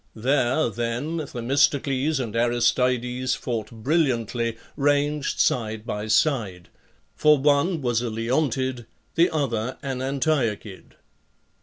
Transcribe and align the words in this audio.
There, 0.15 0.67
then, 0.71 1.27
Themistocles 1.27 2.19
and 2.19 2.35
Aristides 2.35 3.35
fought 3.35 3.69
brilliantly, 3.69 4.57
ranged 4.75 5.39
side 5.39 5.85
by 5.85 6.07
side; 6.07 6.69
for 7.15 7.37
one 7.37 7.83
was 7.83 8.01
a 8.01 8.09
Leontid, 8.09 8.87
the 9.13 9.29
other 9.29 9.77
an 9.83 9.99
Antiochid. 10.01 10.95